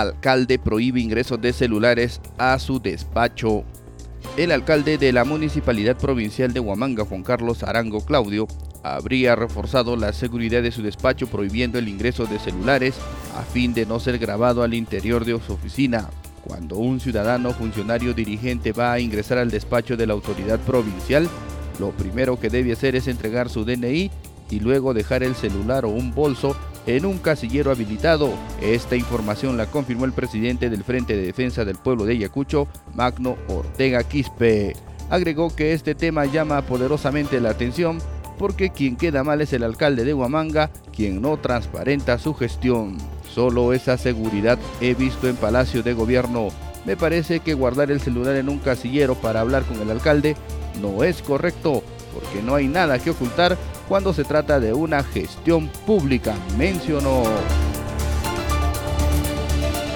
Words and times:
Alcalde 0.00 0.58
prohíbe 0.58 1.00
ingresos 1.00 1.38
de 1.42 1.52
celulares 1.52 2.22
a 2.38 2.58
su 2.58 2.80
despacho. 2.80 3.62
El 4.38 4.50
alcalde 4.50 4.96
de 4.96 5.12
la 5.12 5.24
Municipalidad 5.24 5.98
Provincial 5.98 6.54
de 6.54 6.60
Huamanga, 6.60 7.04
Juan 7.04 7.22
Carlos 7.22 7.62
Arango 7.62 8.00
Claudio, 8.00 8.48
habría 8.82 9.36
reforzado 9.36 9.96
la 9.96 10.14
seguridad 10.14 10.62
de 10.62 10.72
su 10.72 10.82
despacho 10.82 11.26
prohibiendo 11.26 11.78
el 11.78 11.88
ingreso 11.88 12.24
de 12.24 12.38
celulares 12.38 12.94
a 13.36 13.42
fin 13.42 13.74
de 13.74 13.84
no 13.84 14.00
ser 14.00 14.18
grabado 14.18 14.62
al 14.62 14.72
interior 14.72 15.26
de 15.26 15.38
su 15.46 15.52
oficina. 15.52 16.08
Cuando 16.42 16.78
un 16.78 16.98
ciudadano 16.98 17.52
funcionario 17.52 18.14
dirigente 18.14 18.72
va 18.72 18.94
a 18.94 19.00
ingresar 19.00 19.36
al 19.36 19.50
despacho 19.50 19.98
de 19.98 20.06
la 20.06 20.14
autoridad 20.14 20.58
provincial, 20.60 21.28
lo 21.78 21.90
primero 21.90 22.40
que 22.40 22.48
debe 22.48 22.72
hacer 22.72 22.96
es 22.96 23.08
entregar 23.08 23.50
su 23.50 23.66
DNI 23.66 24.10
y 24.50 24.60
luego 24.60 24.94
dejar 24.94 25.22
el 25.22 25.34
celular 25.34 25.84
o 25.84 25.90
un 25.90 26.14
bolso 26.14 26.56
en 26.86 27.06
un 27.06 27.18
casillero 27.18 27.70
habilitado. 27.70 28.32
Esta 28.60 28.96
información 28.96 29.56
la 29.56 29.66
confirmó 29.66 30.04
el 30.04 30.12
presidente 30.12 30.70
del 30.70 30.84
Frente 30.84 31.16
de 31.16 31.26
Defensa 31.26 31.64
del 31.64 31.76
Pueblo 31.76 32.04
de 32.04 32.14
Ayacucho, 32.14 32.68
Magno 32.94 33.36
Ortega 33.48 34.02
Quispe. 34.04 34.74
Agregó 35.10 35.54
que 35.54 35.72
este 35.72 35.94
tema 35.94 36.24
llama 36.24 36.62
poderosamente 36.62 37.40
la 37.40 37.50
atención 37.50 37.98
porque 38.38 38.70
quien 38.70 38.96
queda 38.96 39.22
mal 39.22 39.40
es 39.40 39.52
el 39.52 39.62
alcalde 39.62 40.04
de 40.04 40.14
Huamanga, 40.14 40.70
quien 40.94 41.20
no 41.20 41.36
transparenta 41.36 42.18
su 42.18 42.34
gestión. 42.34 42.96
Solo 43.28 43.72
esa 43.72 43.96
seguridad 43.98 44.58
he 44.80 44.94
visto 44.94 45.28
en 45.28 45.36
Palacio 45.36 45.82
de 45.82 45.92
Gobierno. 45.92 46.48
Me 46.84 46.96
parece 46.96 47.40
que 47.40 47.54
guardar 47.54 47.90
el 47.90 48.00
celular 48.00 48.34
en 48.36 48.48
un 48.48 48.58
casillero 48.58 49.14
para 49.14 49.40
hablar 49.40 49.62
con 49.64 49.80
el 49.80 49.90
alcalde 49.90 50.34
no 50.80 51.04
es 51.04 51.22
correcto, 51.22 51.82
porque 52.14 52.42
no 52.42 52.54
hay 52.54 52.68
nada 52.68 52.98
que 52.98 53.10
ocultar 53.10 53.56
cuando 53.88 54.12
se 54.12 54.24
trata 54.24 54.60
de 54.60 54.72
una 54.72 55.02
gestión 55.02 55.68
pública, 55.86 56.34
mencionó. 56.56 57.22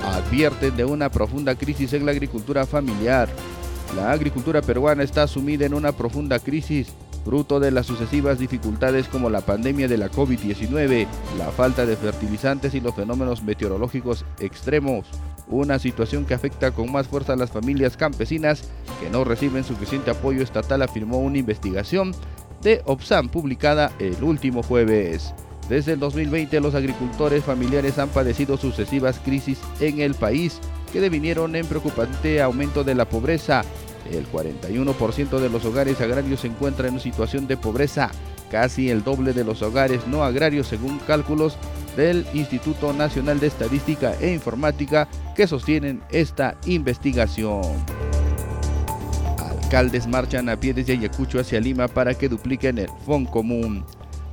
advierten 0.04 0.76
de 0.76 0.86
una 0.86 1.10
profunda 1.10 1.56
crisis 1.56 1.94
en 1.94 2.06
la 2.06 2.12
agricultura 2.12 2.66
familiar. 2.66 3.30
La 3.96 4.12
agricultura 4.12 4.62
peruana 4.62 5.04
está 5.04 5.28
sumida 5.28 5.66
en 5.66 5.74
una 5.74 5.92
profunda 5.92 6.40
crisis, 6.40 6.94
fruto 7.24 7.60
de 7.60 7.72
las 7.72 7.86
sucesivas 7.86 8.40
dificultades 8.40 9.08
como 9.08 9.30
la 9.30 9.42
pandemia 9.42 9.88
de 9.88 9.98
la 9.98 10.12
COVID-19, 10.12 11.08
la 11.38 11.52
falta 11.52 11.86
de 11.86 11.96
fertilizantes 11.96 12.74
y 12.74 12.82
los 12.82 12.96
fenómenos 12.96 13.44
meteorológicos 13.44 14.26
extremos. 14.40 15.08
Una 15.48 15.80
situación 15.80 16.26
que 16.26 16.34
afecta 16.34 16.72
con 16.72 16.92
más 16.92 17.08
fuerza 17.08 17.34
a 17.34 17.38
las 17.38 17.52
familias 17.52 17.98
campesinas 17.98 18.70
que 19.00 19.10
no 19.10 19.24
reciben 19.24 19.64
suficiente 19.64 20.12
apoyo 20.12 20.42
estatal, 20.42 20.82
afirmó 20.82 21.20
una 21.20 21.38
investigación 21.38 22.14
de 22.62 22.82
OPSAM 22.86 23.30
publicada 23.30 23.92
el 24.00 24.24
último 24.24 24.64
jueves. 24.64 25.34
Desde 25.70 25.94
el 25.94 26.00
2020 26.00 26.60
los 26.60 26.76
agricultores 26.76 27.44
familiares 27.44 27.98
han 28.00 28.10
padecido 28.10 28.58
sucesivas 28.58 29.20
crisis 29.24 29.60
en 29.80 30.02
el 30.02 30.14
país 30.14 30.60
que 30.92 31.02
devinieron 31.02 31.56
en 31.56 31.66
preocupante 31.66 32.42
aumento 32.42 32.84
de 32.84 32.96
la 32.96 33.06
pobreza. 33.06 33.64
El 34.12 34.28
41% 34.30 35.40
de 35.40 35.50
los 35.50 35.66
hogares 35.66 36.02
agrarios 36.02 36.42
se 36.42 36.48
encuentran 36.48 36.94
en 36.94 37.00
situación 37.00 37.48
de 37.48 37.58
pobreza, 37.58 38.12
casi 38.52 38.90
el 38.90 39.04
doble 39.04 39.34
de 39.34 39.44
los 39.44 39.62
hogares 39.62 40.08
no 40.08 40.24
agrarios 40.24 40.68
según 40.68 41.00
cálculos 41.00 41.58
del 41.96 42.26
Instituto 42.34 42.94
Nacional 42.94 43.40
de 43.40 43.48
Estadística 43.48 44.14
e 44.20 44.34
Informática 44.34 45.08
que 45.36 45.48
sostienen 45.48 46.02
esta 46.12 46.56
investigación. 46.66 47.62
Alcaldes 49.40 50.08
marchan 50.08 50.50
a 50.50 50.60
pie 50.60 50.74
desde 50.74 50.94
Ayacucho 50.94 51.40
hacia 51.40 51.60
Lima 51.60 51.88
para 51.88 52.14
que 52.14 52.30
dupliquen 52.30 52.78
el 52.78 52.90
Fondo 53.06 53.32
Común. 53.32 53.86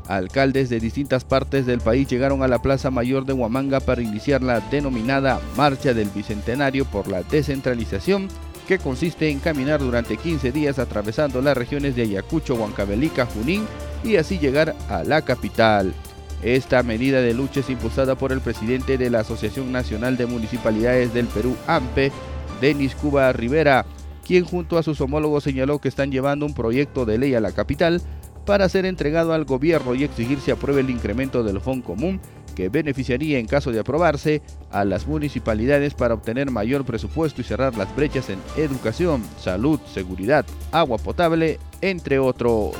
Alcaldes 0.06 0.68
de 0.68 0.80
distintas 0.80 1.24
partes 1.24 1.66
del 1.66 1.80
país 1.80 2.08
llegaron 2.08 2.42
a 2.42 2.48
la 2.48 2.60
Plaza 2.60 2.90
Mayor 2.90 3.24
de 3.24 3.32
Huamanga 3.32 3.78
para 3.80 4.02
iniciar 4.02 4.42
la 4.42 4.60
denominada 4.60 5.40
Marcha 5.56 5.94
del 5.94 6.08
Bicentenario 6.08 6.84
por 6.84 7.06
la 7.06 7.22
Descentralización, 7.22 8.28
que 8.70 8.78
consiste 8.78 9.28
en 9.28 9.40
caminar 9.40 9.80
durante 9.80 10.16
15 10.16 10.52
días 10.52 10.78
atravesando 10.78 11.42
las 11.42 11.56
regiones 11.56 11.96
de 11.96 12.02
Ayacucho, 12.02 12.54
Huancavelica, 12.54 13.26
Junín 13.26 13.66
y 14.04 14.14
así 14.14 14.38
llegar 14.38 14.76
a 14.88 15.02
la 15.02 15.22
capital. 15.22 15.92
Esta 16.40 16.84
medida 16.84 17.20
de 17.20 17.34
lucha 17.34 17.60
es 17.60 17.70
impulsada 17.70 18.14
por 18.14 18.30
el 18.30 18.40
presidente 18.40 18.96
de 18.96 19.10
la 19.10 19.20
Asociación 19.20 19.72
Nacional 19.72 20.16
de 20.16 20.26
Municipalidades 20.26 21.12
del 21.12 21.26
Perú, 21.26 21.56
AMPE, 21.66 22.12
Denis 22.60 22.94
Cuba 22.94 23.32
Rivera, 23.32 23.86
quien 24.24 24.44
junto 24.44 24.78
a 24.78 24.84
sus 24.84 25.00
homólogos 25.00 25.42
señaló 25.42 25.80
que 25.80 25.88
están 25.88 26.12
llevando 26.12 26.46
un 26.46 26.54
proyecto 26.54 27.04
de 27.04 27.18
ley 27.18 27.34
a 27.34 27.40
la 27.40 27.50
capital 27.50 28.00
para 28.46 28.68
ser 28.68 28.86
entregado 28.86 29.32
al 29.32 29.46
gobierno 29.46 29.96
y 29.96 30.04
exigir 30.04 30.38
se 30.38 30.52
apruebe 30.52 30.82
el 30.82 30.90
incremento 30.90 31.42
del 31.42 31.60
fondo 31.60 31.84
común 31.84 32.20
que 32.50 32.68
beneficiaría 32.68 33.38
en 33.38 33.46
caso 33.46 33.72
de 33.72 33.80
aprobarse 33.80 34.42
a 34.70 34.84
las 34.84 35.06
municipalidades 35.06 35.94
para 35.94 36.14
obtener 36.14 36.50
mayor 36.50 36.84
presupuesto 36.84 37.40
y 37.40 37.44
cerrar 37.44 37.76
las 37.76 37.94
brechas 37.94 38.30
en 38.30 38.38
educación, 38.56 39.22
salud, 39.38 39.80
seguridad, 39.92 40.44
agua 40.72 40.98
potable, 40.98 41.58
entre 41.80 42.18
otros. 42.18 42.74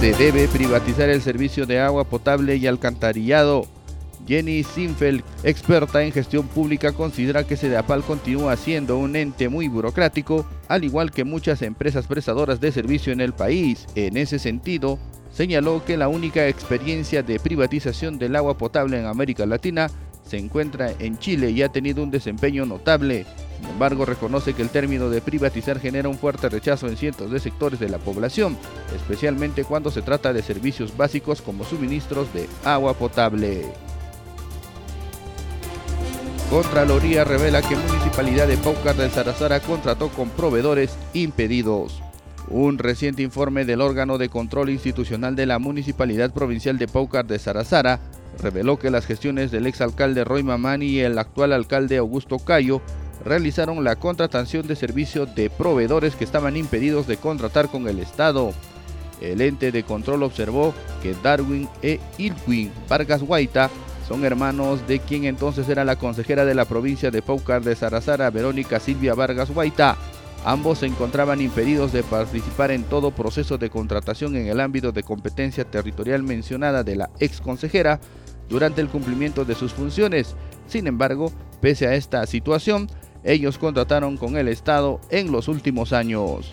Se 0.00 0.12
debe 0.14 0.48
privatizar 0.48 1.10
el 1.10 1.20
servicio 1.20 1.66
de 1.66 1.78
agua 1.78 2.04
potable 2.04 2.56
y 2.56 2.66
alcantarillado 2.66 3.66
Jenny 4.26 4.62
Sinfeld, 4.62 5.22
experta 5.42 6.02
en 6.04 6.12
gestión 6.12 6.46
pública, 6.46 6.92
considera 6.92 7.44
que 7.44 7.56
CEDAPAL 7.56 8.02
continúa 8.02 8.56
siendo 8.56 8.96
un 8.96 9.16
ente 9.16 9.48
muy 9.48 9.68
burocrático, 9.68 10.46
al 10.68 10.84
igual 10.84 11.10
que 11.10 11.24
muchas 11.24 11.62
empresas 11.62 12.06
prestadoras 12.06 12.60
de 12.60 12.72
servicio 12.72 13.12
en 13.12 13.20
el 13.20 13.32
país. 13.32 13.86
En 13.94 14.16
ese 14.16 14.38
sentido, 14.38 14.98
señaló 15.32 15.84
que 15.84 15.96
la 15.96 16.08
única 16.08 16.48
experiencia 16.48 17.22
de 17.22 17.40
privatización 17.40 18.18
del 18.18 18.36
agua 18.36 18.56
potable 18.58 18.98
en 18.98 19.06
América 19.06 19.46
Latina 19.46 19.90
se 20.24 20.38
encuentra 20.38 20.92
en 20.98 21.18
Chile 21.18 21.50
y 21.50 21.62
ha 21.62 21.70
tenido 21.70 22.02
un 22.02 22.10
desempeño 22.10 22.64
notable. 22.64 23.26
Sin 23.58 23.68
embargo, 23.68 24.04
reconoce 24.04 24.54
que 24.54 24.62
el 24.62 24.70
término 24.70 25.10
de 25.10 25.20
privatizar 25.20 25.80
genera 25.80 26.08
un 26.08 26.16
fuerte 26.16 26.48
rechazo 26.48 26.86
en 26.86 26.96
cientos 26.96 27.30
de 27.30 27.40
sectores 27.40 27.80
de 27.80 27.88
la 27.88 27.98
población, 27.98 28.56
especialmente 28.94 29.64
cuando 29.64 29.90
se 29.90 30.02
trata 30.02 30.32
de 30.32 30.42
servicios 30.42 30.96
básicos 30.96 31.42
como 31.42 31.64
suministros 31.64 32.32
de 32.32 32.48
agua 32.64 32.94
potable. 32.94 33.64
Contraloría 36.48 37.24
revela 37.24 37.62
que 37.62 37.76
Municipalidad 37.76 38.48
de 38.48 38.56
Paucar 38.56 38.96
de 38.96 39.10
Sarazara 39.10 39.60
contrató 39.60 40.08
con 40.08 40.30
proveedores 40.30 40.96
impedidos. 41.12 42.02
Un 42.48 42.78
reciente 42.78 43.22
informe 43.22 43.64
del 43.64 43.80
órgano 43.80 44.18
de 44.18 44.28
control 44.28 44.70
institucional 44.70 45.36
de 45.36 45.46
la 45.46 45.58
Municipalidad 45.58 46.32
Provincial 46.32 46.78
de 46.78 46.88
Paucar 46.88 47.26
de 47.26 47.38
Sarazara 47.38 48.00
reveló 48.40 48.78
que 48.78 48.90
las 48.90 49.06
gestiones 49.06 49.50
del 49.50 49.66
exalcalde 49.66 50.24
Roy 50.24 50.42
Mamani 50.42 50.86
y 50.86 51.00
el 51.00 51.18
actual 51.18 51.52
alcalde 51.52 51.98
Augusto 51.98 52.38
Cayo 52.38 52.80
realizaron 53.24 53.84
la 53.84 53.96
contratación 53.96 54.66
de 54.66 54.76
servicios 54.76 55.34
de 55.34 55.50
proveedores 55.50 56.16
que 56.16 56.24
estaban 56.24 56.56
impedidos 56.56 57.06
de 57.06 57.18
contratar 57.18 57.68
con 57.68 57.86
el 57.86 57.98
Estado. 57.98 58.52
El 59.20 59.42
ente 59.42 59.70
de 59.70 59.82
control 59.82 60.22
observó 60.22 60.74
que 61.02 61.14
Darwin 61.22 61.68
e 61.82 62.00
Ilwin 62.18 62.72
Vargas 62.88 63.22
Guaita 63.22 63.68
son 64.08 64.24
hermanos 64.24 64.86
de 64.88 64.98
quien 64.98 65.24
entonces 65.24 65.68
era 65.68 65.84
la 65.84 65.96
consejera 65.96 66.44
de 66.44 66.54
la 66.54 66.64
provincia 66.64 67.10
de 67.10 67.22
Paucar 67.22 67.62
de 67.62 67.76
Sarazara, 67.76 68.30
Verónica 68.30 68.80
Silvia 68.80 69.14
Vargas 69.14 69.50
Guaita. 69.50 69.96
Ambos 70.44 70.78
se 70.78 70.86
encontraban 70.86 71.40
impedidos 71.40 71.92
de 71.92 72.02
participar 72.02 72.70
en 72.70 72.84
todo 72.84 73.10
proceso 73.10 73.58
de 73.58 73.68
contratación 73.68 74.36
en 74.36 74.46
el 74.46 74.60
ámbito 74.60 74.90
de 74.90 75.02
competencia 75.02 75.64
territorial 75.64 76.22
mencionada 76.22 76.82
de 76.82 76.96
la 76.96 77.10
ex 77.20 77.40
consejera 77.40 78.00
durante 78.48 78.80
el 78.80 78.88
cumplimiento 78.88 79.44
de 79.44 79.54
sus 79.54 79.72
funciones. 79.72 80.34
Sin 80.66 80.86
embargo, 80.86 81.30
pese 81.60 81.86
a 81.86 81.94
esta 81.94 82.26
situación, 82.26 82.88
ellos 83.22 83.58
contrataron 83.58 84.16
con 84.16 84.36
el 84.36 84.48
Estado 84.48 85.00
en 85.10 85.30
los 85.30 85.46
últimos 85.46 85.92
años. 85.92 86.50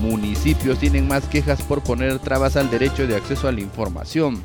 Municipios 0.00 0.78
tienen 0.78 1.08
más 1.08 1.24
quejas 1.26 1.62
por 1.62 1.82
poner 1.82 2.18
trabas 2.18 2.56
al 2.56 2.70
derecho 2.70 3.06
de 3.06 3.16
acceso 3.16 3.48
a 3.48 3.52
la 3.52 3.60
información. 3.60 4.42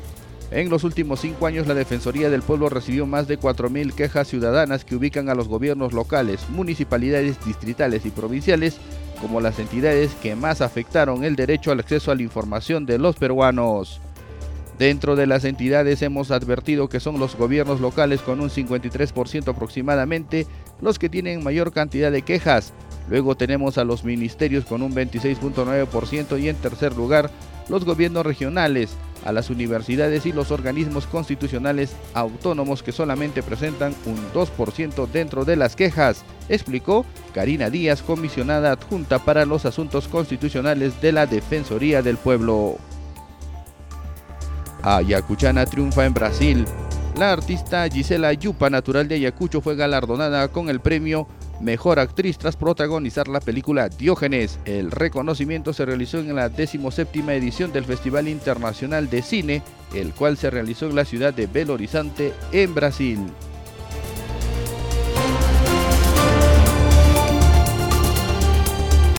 En 0.54 0.70
los 0.70 0.84
últimos 0.84 1.18
cinco 1.18 1.48
años, 1.48 1.66
la 1.66 1.74
Defensoría 1.74 2.30
del 2.30 2.42
Pueblo 2.42 2.68
recibió 2.68 3.06
más 3.06 3.26
de 3.26 3.40
4.000 3.40 3.92
quejas 3.92 4.28
ciudadanas 4.28 4.84
que 4.84 4.94
ubican 4.94 5.28
a 5.28 5.34
los 5.34 5.48
gobiernos 5.48 5.92
locales, 5.92 6.48
municipalidades 6.48 7.44
distritales 7.44 8.06
y 8.06 8.10
provinciales 8.10 8.76
como 9.20 9.40
las 9.40 9.58
entidades 9.58 10.14
que 10.22 10.36
más 10.36 10.60
afectaron 10.60 11.24
el 11.24 11.34
derecho 11.34 11.72
al 11.72 11.80
acceso 11.80 12.12
a 12.12 12.14
la 12.14 12.22
información 12.22 12.86
de 12.86 12.98
los 12.98 13.16
peruanos. 13.16 14.00
Dentro 14.78 15.16
de 15.16 15.26
las 15.26 15.44
entidades 15.44 16.02
hemos 16.02 16.30
advertido 16.30 16.88
que 16.88 17.00
son 17.00 17.18
los 17.18 17.34
gobiernos 17.34 17.80
locales 17.80 18.20
con 18.20 18.40
un 18.40 18.48
53% 18.48 19.48
aproximadamente 19.48 20.46
los 20.80 21.00
que 21.00 21.08
tienen 21.08 21.42
mayor 21.42 21.72
cantidad 21.72 22.12
de 22.12 22.22
quejas. 22.22 22.72
Luego 23.08 23.36
tenemos 23.36 23.76
a 23.76 23.82
los 23.82 24.04
ministerios 24.04 24.66
con 24.66 24.82
un 24.82 24.94
26.9% 24.94 26.40
y 26.40 26.48
en 26.48 26.56
tercer 26.56 26.94
lugar 26.96 27.28
los 27.68 27.84
gobiernos 27.84 28.24
regionales 28.24 28.96
a 29.24 29.32
las 29.32 29.50
universidades 29.50 30.26
y 30.26 30.32
los 30.32 30.50
organismos 30.50 31.06
constitucionales 31.06 31.96
autónomos 32.12 32.82
que 32.82 32.92
solamente 32.92 33.42
presentan 33.42 33.94
un 34.06 34.16
2% 34.32 35.08
dentro 35.08 35.44
de 35.44 35.56
las 35.56 35.76
quejas, 35.76 36.24
explicó 36.48 37.04
Karina 37.32 37.70
Díaz, 37.70 38.02
comisionada 38.02 38.72
adjunta 38.72 39.18
para 39.18 39.44
los 39.44 39.64
asuntos 39.64 40.08
constitucionales 40.08 41.00
de 41.00 41.12
la 41.12 41.26
Defensoría 41.26 42.02
del 42.02 42.16
Pueblo. 42.16 42.76
Ayacuchana 44.82 45.64
triunfa 45.64 46.04
en 46.04 46.14
Brasil. 46.14 46.64
La 47.16 47.32
artista 47.32 47.88
Gisela 47.88 48.32
Yupa, 48.32 48.68
natural 48.68 49.08
de 49.08 49.14
Ayacucho, 49.14 49.60
fue 49.60 49.76
galardonada 49.76 50.48
con 50.48 50.68
el 50.68 50.80
premio 50.80 51.26
Mejor 51.60 51.98
Actriz 51.98 52.38
tras 52.38 52.56
protagonizar 52.56 53.28
la 53.28 53.40
película 53.40 53.88
Diógenes. 53.88 54.58
El 54.64 54.90
reconocimiento 54.90 55.72
se 55.72 55.86
realizó 55.86 56.18
en 56.18 56.34
la 56.34 56.48
17 56.48 57.20
edición 57.34 57.72
del 57.72 57.84
Festival 57.84 58.28
Internacional 58.28 59.08
de 59.08 59.22
Cine, 59.22 59.62
el 59.94 60.12
cual 60.12 60.36
se 60.36 60.50
realizó 60.50 60.86
en 60.86 60.96
la 60.96 61.04
ciudad 61.04 61.32
de 61.32 61.46
Belo 61.46 61.74
Horizonte, 61.74 62.32
en 62.52 62.74
Brasil. 62.74 63.18